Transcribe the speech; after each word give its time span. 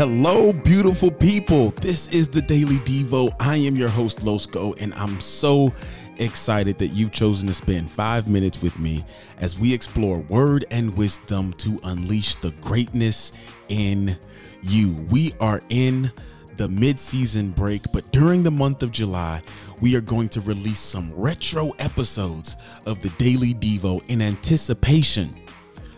Hello, 0.00 0.50
beautiful 0.50 1.10
people. 1.10 1.72
This 1.72 2.08
is 2.08 2.26
the 2.26 2.40
Daily 2.40 2.78
Devo. 2.78 3.36
I 3.38 3.56
am 3.56 3.76
your 3.76 3.90
host, 3.90 4.20
Losco, 4.20 4.72
and 4.80 4.94
I'm 4.94 5.20
so 5.20 5.74
excited 6.16 6.78
that 6.78 6.94
you've 6.94 7.12
chosen 7.12 7.48
to 7.48 7.52
spend 7.52 7.90
five 7.90 8.26
minutes 8.26 8.62
with 8.62 8.78
me 8.78 9.04
as 9.40 9.58
we 9.58 9.74
explore 9.74 10.22
word 10.22 10.64
and 10.70 10.96
wisdom 10.96 11.52
to 11.58 11.78
unleash 11.82 12.36
the 12.36 12.52
greatness 12.62 13.34
in 13.68 14.16
you. 14.62 14.94
We 15.10 15.34
are 15.38 15.60
in 15.68 16.10
the 16.56 16.70
mid-season 16.70 17.50
break, 17.50 17.82
but 17.92 18.10
during 18.10 18.42
the 18.42 18.50
month 18.50 18.82
of 18.82 18.92
July, 18.92 19.42
we 19.82 19.96
are 19.96 20.00
going 20.00 20.30
to 20.30 20.40
release 20.40 20.80
some 20.80 21.12
retro 21.12 21.72
episodes 21.72 22.56
of 22.86 23.00
the 23.00 23.10
Daily 23.18 23.52
Devo 23.52 24.02
in 24.08 24.22
anticipation 24.22 25.38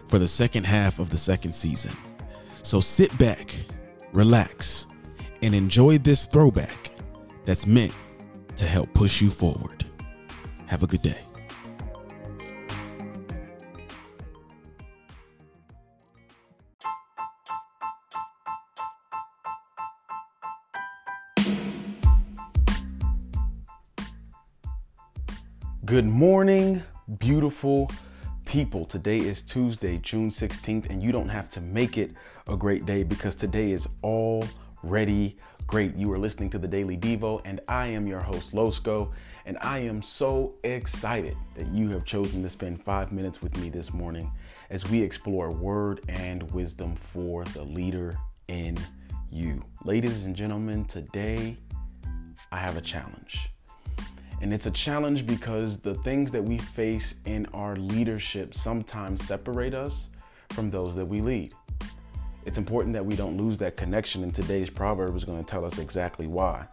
for 0.09 0.19
the 0.19 0.27
second 0.27 0.65
half 0.65 0.99
of 0.99 1.09
the 1.09 1.19
second 1.19 1.55
season. 1.55 1.97
So 2.65 2.81
sit 2.81 3.17
back, 3.17 3.55
relax, 4.13 4.87
and 5.43 5.55
enjoy 5.55 5.99
this 5.99 6.27
throwback 6.27 6.91
that's 7.45 7.67
meant 7.67 7.95
to 8.57 8.67
help 8.67 8.93
push 8.95 9.21
you 9.21 9.31
forward. 9.31 9.89
Have 10.67 10.83
a 10.83 10.87
good 10.87 11.03
day. 11.03 11.19
Good 25.85 26.07
morning, 26.07 26.83
beautiful 27.19 27.91
people. 28.53 28.85
Today 28.85 29.17
is 29.17 29.41
Tuesday, 29.41 29.97
June 29.97 30.29
16th, 30.29 30.91
and 30.91 31.03
you 31.03 31.11
don't 31.11 31.31
have 31.31 31.51
to 31.53 31.61
make 31.63 31.97
it 31.97 32.11
a 32.49 32.55
great 32.55 32.85
day 32.85 33.03
because 33.03 33.35
today 33.35 33.71
is 33.71 33.89
already 34.05 35.39
great. 35.67 35.97
You 35.97 36.13
are 36.13 36.19
listening 36.19 36.51
to 36.51 36.59
the 36.59 36.69
Daily 36.69 36.99
Devo, 36.99 37.41
and 37.47 37.63
I 37.67 37.87
am 37.87 38.07
your 38.07 38.21
host, 38.21 38.53
Losco, 38.53 39.11
and 39.47 39.57
I 39.63 39.79
am 39.79 40.03
so 40.03 40.53
excited 40.65 41.35
that 41.55 41.73
you 41.73 41.89
have 41.93 42.05
chosen 42.05 42.43
to 42.43 42.51
spend 42.51 42.85
five 42.85 43.11
minutes 43.11 43.41
with 43.41 43.57
me 43.57 43.71
this 43.71 43.91
morning 43.95 44.31
as 44.69 44.87
we 44.87 45.01
explore 45.01 45.51
word 45.51 46.03
and 46.11 46.43
wisdom 46.53 46.95
for 46.97 47.45
the 47.45 47.63
leader 47.63 48.19
in 48.49 48.77
you. 49.31 49.65
Ladies 49.83 50.27
and 50.27 50.37
gentlemen, 50.37 50.85
today 50.85 51.57
I 52.51 52.59
have 52.59 52.77
a 52.77 52.83
challenge. 52.83 53.49
And 54.43 54.53
it's 54.53 54.67
a 54.67 54.73
challenge 54.73 55.25
because 55.25 55.79
the 55.79 55.95
things 55.95 56.33
that 56.33 56.43
we 56.43 56.59
face 56.59 57.15
in 57.27 57.47
our 57.55 57.77
leadership 57.77 58.55
sometimes 58.55 59.25
separate 59.25 59.73
us 59.73 60.09
from 60.51 60.69
those 60.69 60.97
that 60.97 61.07
we 61.07 61.21
lead. 61.21 61.55
It's 62.45 62.59
important 62.59 62.93
that 62.95 63.07
we 63.07 63.15
don't 63.15 63.37
lose 63.37 63.57
that 63.59 63.77
connection, 63.77 64.25
and 64.25 64.35
today's 64.35 64.69
proverb 64.69 65.15
is 65.15 65.25
going 65.25 65.39
to 65.39 65.49
tell 65.49 65.65
us 65.65 65.79
exactly 65.79 66.27
why. 66.27 66.67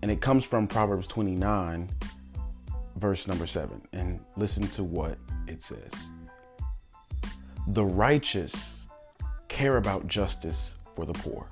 And 0.00 0.10
it 0.10 0.22
comes 0.22 0.46
from 0.46 0.66
Proverbs 0.66 1.06
29, 1.06 1.90
verse 2.96 3.28
number 3.28 3.46
7. 3.46 3.82
And 3.92 4.18
listen 4.38 4.66
to 4.68 4.82
what 4.82 5.18
it 5.48 5.62
says 5.62 6.08
The 7.68 7.84
righteous 7.84 8.86
care 9.48 9.76
about 9.76 10.06
justice 10.06 10.76
for 10.96 11.04
the 11.04 11.12
poor, 11.12 11.46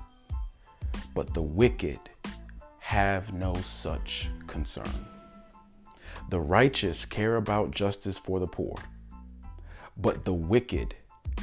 but 1.13 1.35
the 1.35 1.41
wicked 1.43 1.99
have 2.79 3.31
no 3.31 3.53
such 3.57 4.31
concern. 4.47 4.89
The 6.29 6.39
righteous 6.39 7.05
care 7.05 7.37
about 7.37 7.71
justice 7.71 8.19
for 8.19 8.39
the 8.39 8.45
poor, 8.45 8.75
but 9.97 10.25
the 10.25 10.33
wicked 10.33 10.93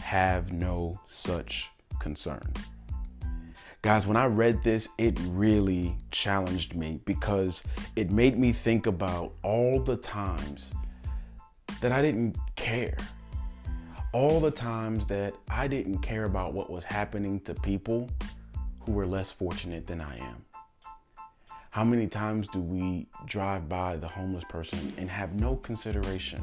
have 0.01 0.53
no 0.53 1.01
such 1.09 1.69
concern. 1.99 2.53
Guys, 3.83 4.07
when 4.07 4.17
I 4.17 4.27
read 4.27 4.63
this, 4.63 4.89
it 4.97 5.19
really 5.25 5.97
challenged 6.13 6.77
me 6.77 7.01
because 7.05 7.65
it 7.97 8.13
made 8.13 8.39
me 8.39 8.53
think 8.53 8.87
about 8.87 9.33
all 9.43 9.81
the 9.81 9.97
times 9.97 10.73
that 11.81 11.91
I 11.91 12.01
didn't 12.01 12.37
care. 12.55 12.97
All 14.13 14.39
the 14.39 14.53
times 14.53 15.05
that 15.07 15.35
I 15.49 15.67
didn't 15.67 15.99
care 15.99 16.25
about 16.25 16.55
what 16.55 16.71
was 16.71 16.85
happening 16.85 17.41
to 17.41 17.55
people 17.55 18.09
who 18.81 18.93
were 18.93 19.07
less 19.07 19.33
fortunate 19.33 19.85
than 19.85 20.01
I 20.01 20.17
am. 20.17 20.45
How 21.77 21.85
many 21.85 22.07
times 22.07 22.49
do 22.49 22.59
we 22.59 23.07
drive 23.27 23.69
by 23.69 23.99
the 23.99 24.09
homeless 24.09 24.45
person 24.45 24.95
and 24.97 25.11
have 25.11 25.39
no 25.39 25.57
consideration 25.57 26.43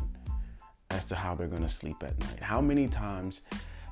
as 0.91 1.05
to 1.05 1.15
how 1.15 1.33
they're 1.33 1.47
going 1.47 1.63
to 1.63 1.67
sleep 1.67 2.03
at 2.03 2.19
night? 2.19 2.39
How 2.39 2.61
many 2.61 2.87
times 2.87 3.41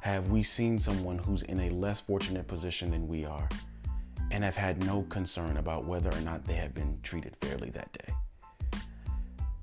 have 0.01 0.29
we 0.29 0.43
seen 0.43 0.77
someone 0.77 1.17
who's 1.17 1.41
in 1.41 1.59
a 1.61 1.71
less 1.71 1.99
fortunate 1.99 2.47
position 2.47 2.91
than 2.91 3.07
we 3.07 3.25
are 3.25 3.49
and 4.29 4.43
have 4.43 4.55
had 4.55 4.85
no 4.85 5.01
concern 5.09 5.57
about 5.57 5.85
whether 5.85 6.11
or 6.11 6.21
not 6.21 6.45
they 6.45 6.53
have 6.53 6.75
been 6.75 6.99
treated 7.01 7.35
fairly 7.37 7.71
that 7.71 7.91
day? 7.91 8.13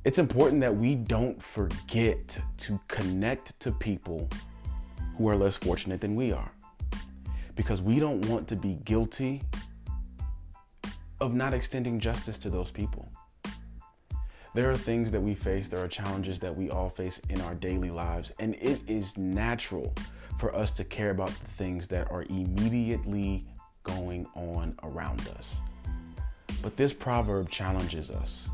It's 0.03 0.19
important 0.19 0.60
that 0.62 0.77
we 0.77 0.97
don't 0.97 1.41
forget 1.41 2.41
to 2.56 2.81
connect 2.89 3.60
to 3.60 3.71
people 3.71 4.28
who 5.16 5.28
are 5.28 5.37
less 5.37 5.56
fortunate 5.56 6.00
than 6.00 6.16
we 6.16 6.33
are 6.33 6.50
because 7.55 7.81
we 7.81 8.00
don't 8.00 8.27
want 8.27 8.49
to 8.49 8.56
be 8.56 8.81
guilty 8.84 9.43
of 11.21 11.34
not 11.34 11.55
extending 11.55 11.99
justice 11.99 12.39
to 12.39 12.51
those 12.51 12.71
people. 12.71 13.09
There 14.55 14.71
are 14.71 14.77
things 14.77 15.12
that 15.12 15.21
we 15.21 15.34
face, 15.34 15.69
there 15.69 15.83
are 15.83 15.89
challenges 15.89 16.41
that 16.41 16.56
we 16.56 16.71
all 16.71 16.89
face 16.89 17.21
in 17.29 17.41
our 17.43 17.55
daily 17.55 17.91
lives, 17.91 18.33
and 18.39 18.55
it 18.56 18.81
is 18.89 19.17
natural 19.19 19.95
for 20.39 20.55
us 20.55 20.71
to 20.73 20.84
care 20.84 21.11
about 21.11 21.28
the 21.28 21.47
things 21.47 21.87
that 21.89 22.11
are 22.11 22.23
immediately 22.25 23.45
going 23.83 24.27
on 24.34 24.77
around 24.83 25.27
us. 25.37 25.61
But 26.62 26.77
this 26.77 26.93
proverb 26.93 27.51
challenges 27.51 28.11
us 28.11 28.51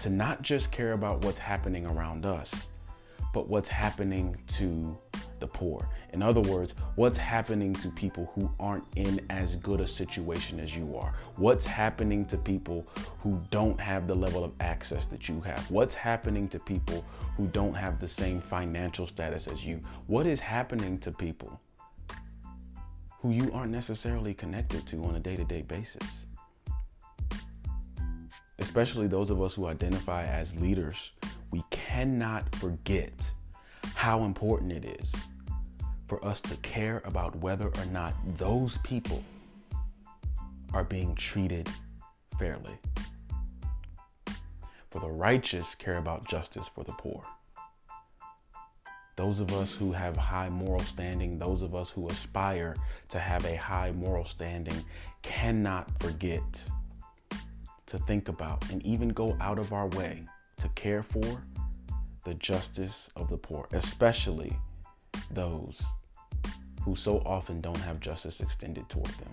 to 0.00 0.10
not 0.10 0.42
just 0.42 0.70
care 0.72 0.92
about 0.92 1.24
what's 1.24 1.38
happening 1.38 1.86
around 1.86 2.24
us, 2.24 2.66
but 3.32 3.48
what's 3.48 3.68
happening 3.68 4.36
to 4.48 4.96
the 5.40 5.46
poor. 5.46 5.88
In 6.12 6.22
other 6.22 6.40
words, 6.40 6.74
what's 6.94 7.18
happening 7.18 7.72
to 7.74 7.88
people 7.88 8.30
who 8.34 8.50
aren't 8.60 8.84
in 8.96 9.24
as 9.30 9.56
good 9.56 9.80
a 9.80 9.86
situation 9.86 10.60
as 10.60 10.76
you 10.76 10.96
are? 10.96 11.14
What's 11.36 11.66
happening 11.66 12.24
to 12.26 12.36
people 12.36 12.86
who 13.20 13.40
don't 13.50 13.80
have 13.80 14.06
the 14.06 14.14
level 14.14 14.44
of 14.44 14.52
access 14.60 15.06
that 15.06 15.28
you 15.28 15.40
have? 15.40 15.68
What's 15.70 15.94
happening 15.94 16.48
to 16.48 16.58
people 16.58 17.04
who 17.36 17.46
don't 17.48 17.74
have 17.74 17.98
the 17.98 18.06
same 18.06 18.40
financial 18.40 19.06
status 19.06 19.48
as 19.48 19.66
you? 19.66 19.80
What 20.06 20.26
is 20.26 20.40
happening 20.40 20.98
to 20.98 21.10
people 21.10 21.60
who 23.20 23.30
you 23.30 23.50
aren't 23.52 23.72
necessarily 23.72 24.34
connected 24.34 24.86
to 24.86 25.04
on 25.04 25.16
a 25.16 25.20
day 25.20 25.36
to 25.36 25.44
day 25.44 25.62
basis? 25.62 26.26
Especially 28.58 29.06
those 29.06 29.30
of 29.30 29.40
us 29.40 29.54
who 29.54 29.66
identify 29.66 30.26
as 30.26 30.54
leaders, 30.60 31.12
we 31.50 31.64
cannot 31.70 32.54
forget 32.56 33.32
how 33.94 34.24
important 34.24 34.72
it 34.72 34.84
is 35.00 35.14
for 36.10 36.22
us 36.26 36.40
to 36.40 36.56
care 36.56 37.00
about 37.04 37.36
whether 37.36 37.68
or 37.68 37.84
not 37.92 38.14
those 38.36 38.78
people 38.78 39.22
are 40.72 40.82
being 40.82 41.14
treated 41.14 41.68
fairly. 42.36 42.76
For 44.90 44.98
the 44.98 45.08
righteous 45.08 45.76
care 45.76 45.98
about 45.98 46.26
justice 46.26 46.66
for 46.66 46.82
the 46.82 46.94
poor. 46.94 47.22
Those 49.14 49.38
of 49.38 49.52
us 49.52 49.72
who 49.72 49.92
have 49.92 50.16
high 50.16 50.48
moral 50.48 50.80
standing, 50.80 51.38
those 51.38 51.62
of 51.62 51.76
us 51.76 51.90
who 51.90 52.08
aspire 52.08 52.74
to 53.10 53.20
have 53.20 53.44
a 53.44 53.54
high 53.54 53.92
moral 53.92 54.24
standing, 54.24 54.84
cannot 55.22 55.88
forget 56.02 56.68
to 57.86 57.98
think 57.98 58.28
about 58.28 58.68
and 58.72 58.84
even 58.84 59.10
go 59.10 59.36
out 59.40 59.60
of 59.60 59.72
our 59.72 59.86
way 59.86 60.24
to 60.56 60.68
care 60.70 61.04
for 61.04 61.44
the 62.24 62.34
justice 62.34 63.10
of 63.14 63.30
the 63.30 63.38
poor, 63.38 63.68
especially 63.70 64.58
those 65.30 65.84
who 66.82 66.94
so 66.94 67.18
often 67.26 67.60
don't 67.60 67.80
have 67.80 68.00
justice 68.00 68.40
extended 68.40 68.88
toward 68.88 69.10
them. 69.10 69.30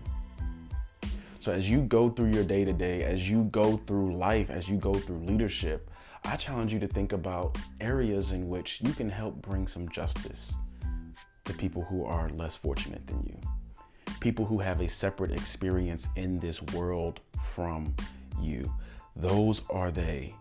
So, 1.39 1.51
as 1.51 1.69
you 1.69 1.81
go 1.81 2.09
through 2.09 2.31
your 2.31 2.43
day 2.43 2.65
to 2.65 2.73
day, 2.73 3.03
as 3.03 3.29
you 3.29 3.43
go 3.45 3.77
through 3.77 4.15
life, 4.15 4.49
as 4.49 4.67
you 4.67 4.77
go 4.77 4.93
through 4.93 5.19
leadership, 5.19 5.89
I 6.25 6.35
challenge 6.35 6.73
you 6.73 6.79
to 6.79 6.87
think 6.87 7.13
about 7.13 7.57
areas 7.79 8.31
in 8.31 8.49
which 8.49 8.81
you 8.81 8.91
can 8.91 9.09
help 9.09 9.41
bring 9.41 9.67
some 9.67 9.87
justice 9.89 10.55
to 11.45 11.53
people 11.53 11.83
who 11.83 12.03
are 12.03 12.29
less 12.29 12.55
fortunate 12.55 13.05
than 13.07 13.23
you, 13.23 13.39
people 14.19 14.45
who 14.45 14.59
have 14.59 14.81
a 14.81 14.89
separate 14.89 15.31
experience 15.31 16.09
in 16.15 16.39
this 16.39 16.61
world 16.61 17.21
from 17.41 17.95
you. 18.41 18.69
Those 19.15 19.61
are 19.69 19.89
they 19.89 20.35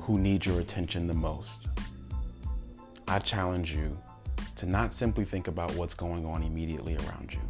who 0.00 0.18
need 0.18 0.44
your 0.44 0.60
attention 0.60 1.06
the 1.06 1.14
most. 1.14 1.68
I 3.08 3.20
challenge 3.20 3.74
you 3.74 3.98
to 4.56 4.66
not 4.66 4.92
simply 4.92 5.24
think 5.24 5.48
about 5.48 5.74
what's 5.74 5.94
going 5.94 6.24
on 6.24 6.42
immediately 6.42 6.96
around 6.96 7.32
you, 7.32 7.40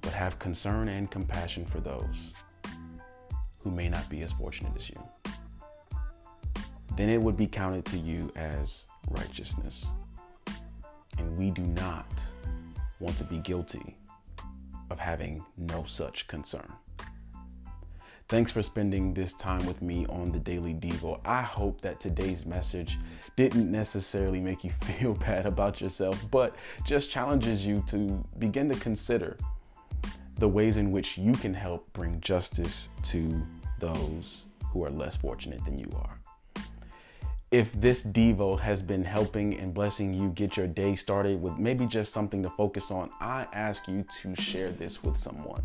but 0.00 0.12
have 0.12 0.38
concern 0.38 0.88
and 0.88 1.10
compassion 1.10 1.64
for 1.64 1.80
those 1.80 2.34
who 3.58 3.70
may 3.70 3.88
not 3.88 4.08
be 4.08 4.22
as 4.22 4.32
fortunate 4.32 4.72
as 4.76 4.90
you. 4.90 5.02
Then 6.96 7.08
it 7.08 7.20
would 7.20 7.36
be 7.36 7.46
counted 7.46 7.84
to 7.86 7.98
you 7.98 8.30
as 8.36 8.84
righteousness. 9.10 9.86
And 11.16 11.36
we 11.36 11.50
do 11.50 11.62
not 11.62 12.24
want 13.00 13.16
to 13.18 13.24
be 13.24 13.38
guilty 13.38 13.96
of 14.90 14.98
having 14.98 15.44
no 15.56 15.84
such 15.84 16.26
concern. 16.26 16.72
Thanks 18.28 18.52
for 18.52 18.60
spending 18.60 19.14
this 19.14 19.32
time 19.32 19.64
with 19.64 19.80
me 19.80 20.04
on 20.10 20.30
the 20.30 20.38
Daily 20.38 20.74
Devo. 20.74 21.18
I 21.24 21.40
hope 21.40 21.80
that 21.80 21.98
today's 21.98 22.44
message 22.44 22.98
didn't 23.36 23.70
necessarily 23.70 24.38
make 24.38 24.64
you 24.64 24.70
feel 24.82 25.14
bad 25.14 25.46
about 25.46 25.80
yourself, 25.80 26.22
but 26.30 26.54
just 26.84 27.08
challenges 27.08 27.66
you 27.66 27.82
to 27.86 28.22
begin 28.38 28.68
to 28.68 28.78
consider 28.80 29.38
the 30.36 30.46
ways 30.46 30.76
in 30.76 30.92
which 30.92 31.16
you 31.16 31.32
can 31.32 31.54
help 31.54 31.90
bring 31.94 32.20
justice 32.20 32.90
to 33.04 33.42
those 33.78 34.42
who 34.66 34.84
are 34.84 34.90
less 34.90 35.16
fortunate 35.16 35.64
than 35.64 35.78
you 35.78 35.90
are. 35.96 36.20
If 37.50 37.72
this 37.80 38.04
Devo 38.04 38.60
has 38.60 38.82
been 38.82 39.04
helping 39.04 39.58
and 39.58 39.72
blessing 39.72 40.12
you 40.12 40.28
get 40.32 40.54
your 40.54 40.66
day 40.66 40.94
started 40.94 41.40
with 41.40 41.56
maybe 41.56 41.86
just 41.86 42.12
something 42.12 42.42
to 42.42 42.50
focus 42.50 42.90
on, 42.90 43.08
I 43.20 43.46
ask 43.54 43.88
you 43.88 44.04
to 44.20 44.34
share 44.34 44.70
this 44.70 45.02
with 45.02 45.16
someone. 45.16 45.64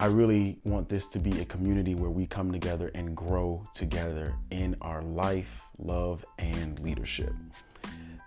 I 0.00 0.06
really 0.06 0.58
want 0.64 0.88
this 0.88 1.06
to 1.08 1.18
be 1.18 1.42
a 1.42 1.44
community 1.44 1.94
where 1.94 2.08
we 2.08 2.26
come 2.26 2.50
together 2.50 2.90
and 2.94 3.14
grow 3.14 3.68
together 3.74 4.34
in 4.50 4.74
our 4.80 5.02
life, 5.02 5.60
love, 5.76 6.24
and 6.38 6.78
leadership. 6.78 7.34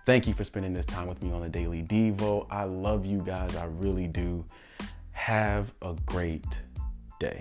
Thank 0.06 0.28
you 0.28 0.34
for 0.34 0.44
spending 0.44 0.72
this 0.72 0.86
time 0.86 1.08
with 1.08 1.20
me 1.20 1.32
on 1.32 1.40
the 1.40 1.48
Daily 1.48 1.82
Devo. 1.82 2.46
I 2.48 2.62
love 2.62 3.04
you 3.04 3.18
guys. 3.22 3.56
I 3.56 3.64
really 3.64 4.06
do. 4.06 4.44
Have 5.10 5.74
a 5.82 5.96
great 6.06 6.62
day. 7.18 7.40